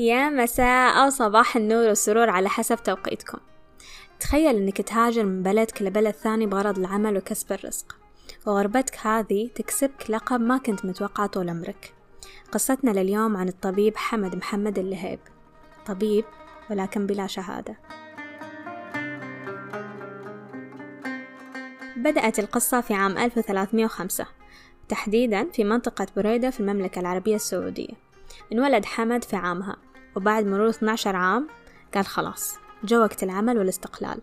[0.00, 3.38] يا مساء أو صباح النور والسرور على حسب توقيتكم.
[4.20, 7.96] تخيل إنك تهاجر من بلدك لبلد ثاني بغرض العمل وكسب الرزق.
[8.46, 11.94] وغربتك هذه تكسبك لقب ما كنت متوقع طول عمرك.
[12.52, 15.18] قصتنا لليوم عن الطبيب حمد محمد اللهيب.
[15.86, 16.24] طبيب
[16.70, 17.76] ولكن بلا شهادة.
[21.96, 24.26] بدأت القصة في عام 1305
[24.88, 27.94] تحديدا في منطقة بريدة في المملكة العربية السعودية.
[28.52, 29.89] انولد حمد في عامها.
[30.16, 31.48] وبعد مرور 12 عام
[31.94, 34.20] قال خلاص جو وقت العمل والاستقلال.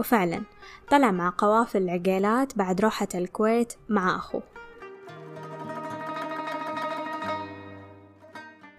[0.00, 0.42] وفعلا
[0.90, 4.42] طلع مع قوافل العقيلات بعد روحة الكويت مع أخوه.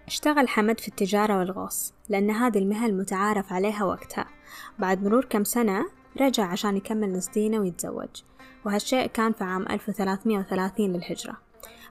[0.08, 4.26] اشتغل حمد في التجارة والغوص لأن هذه المهن المتعارف عليها وقتها.
[4.80, 5.86] بعد مرور كم سنة
[6.22, 8.24] رجع عشان يكمل نص دينه ويتزوج.
[8.66, 11.38] وهالشيء كان في عام 1330 للهجرة.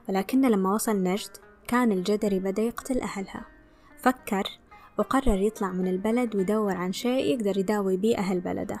[0.09, 1.29] ولكن لما وصل نجد
[1.67, 3.58] كان الجدري بدأ يقتل أهلها.
[4.01, 4.43] فكر
[4.97, 8.79] وقرر يطلع من البلد ويدور عن شيء يقدر يداوي بيه أهل بلده.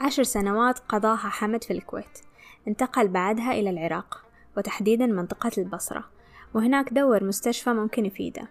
[0.00, 2.18] عشر سنوات قضاها حمد في الكويت.
[2.68, 4.24] انتقل بعدها إلى العراق
[4.56, 6.04] وتحديدا منطقة البصرة
[6.54, 8.48] وهناك دور مستشفى ممكن يفيده.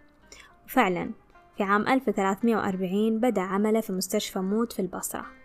[0.66, 1.12] وفعلا
[1.58, 5.39] في عام 1340 بدأ عمله في مستشفى موت في البصرة.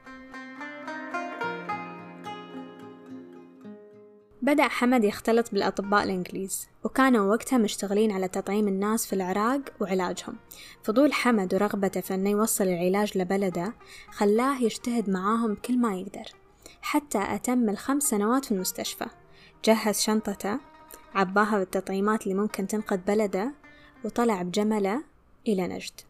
[4.45, 10.37] بدأ حمد يختلط بالأطباء الإنجليز وكانوا وقتها مشتغلين على تطعيم الناس في العراق وعلاجهم.
[10.83, 13.75] فضول حمد ورغبته في أنه يوصل العلاج لبلده
[14.11, 16.25] خلاه يجتهد معاهم بكل ما يقدر.
[16.83, 19.07] حتى أتم الخمس سنوات في المستشفى.
[19.65, 20.61] جهز شنطته
[21.15, 23.53] عباها بالتطعيمات اللي ممكن تنقذ بلده
[24.05, 25.05] وطلع بجمله
[25.49, 26.01] إلى نجد.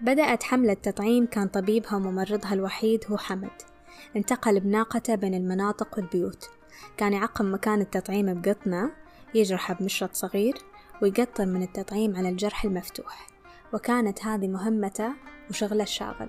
[0.00, 3.73] بدأت حملة تطعيم كان طبيبها وممرضها الوحيد هو حمد.
[4.16, 6.50] انتقل بناقته بين المناطق والبيوت.
[6.96, 8.90] كان يعقم مكان التطعيم بقطنة
[9.34, 10.54] يجرحه بمشرط صغير
[11.02, 13.26] ويقطر من التطعيم على الجرح المفتوح.
[13.72, 15.12] وكانت هذه مهمته
[15.50, 16.28] وشغله الشاغل.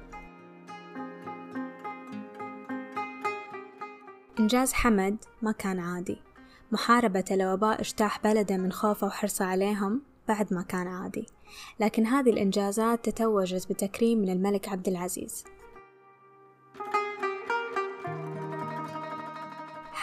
[4.40, 6.22] إنجاز حمد ما كان عادي.
[6.72, 11.26] محاربة لوباء اجتاح بلده من خوفه وحرصه عليهم بعد ما كان عادي.
[11.80, 15.44] لكن هذه الإنجازات تتوجت بتكريم من الملك عبد العزيز.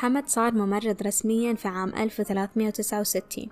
[0.02, 3.48] حمد صار ممرض رسميا في عام 1369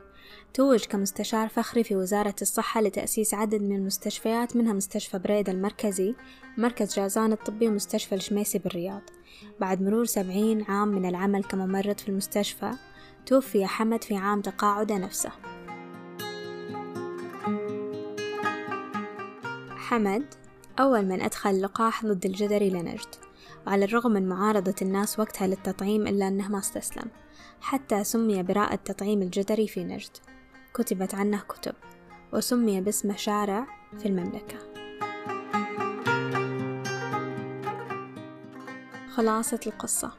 [0.55, 6.15] توج كمستشار فخري في وزارة الصحة لتأسيس عدد من المستشفيات منها مستشفى بريدة المركزي
[6.57, 9.03] مركز جازان الطبي ومستشفى الشميسي بالرياض.
[9.61, 12.71] بعد مرور سبعين عام من العمل كممرض في المستشفى
[13.27, 15.31] توفي حمد في عام تقاعده نفسه.
[19.77, 20.35] حمد
[20.81, 23.30] أول من أدخل لقاح ضد الجدري لنجد.
[23.67, 27.11] وعلى الرغم من معارضة الناس وقتها للتطعيم إلا أنه ما استسلم
[27.61, 30.11] حتى سمي برائد تطعيم الجدري في نجد.
[30.75, 31.75] كتبت عنه كتب
[32.33, 33.67] وسمي باسمه شارع
[33.99, 34.59] في المملكة.
[39.15, 40.13] خلاصة القصة.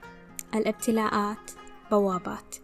[0.56, 1.52] الابتلاءات
[1.92, 2.56] بوابات.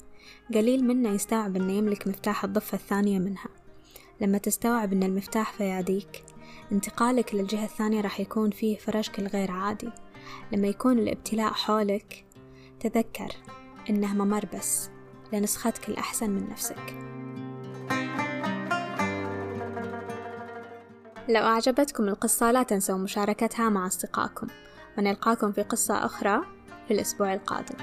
[0.53, 3.50] قليل منا يستوعب أنه يملك مفتاح الضفة الثانية منها.
[4.22, 6.23] لما تستوعب أن المفتاح في يديك
[6.72, 9.89] انتقالك للجهة الثانية راح يكون فيه فرشك الغير عادي.
[10.51, 12.25] لما يكون الابتلاء حولك
[12.79, 13.29] تذكر
[13.89, 14.89] إنه ممر بس
[15.33, 16.97] لنسختك الأحسن من نفسك.
[21.29, 24.47] لو أعجبتكم القصة لا تنسوا مشاركتها مع أصدقائكم
[24.97, 26.41] ونلقاكم في قصة أخرى
[26.88, 27.75] في الأسبوع القادم.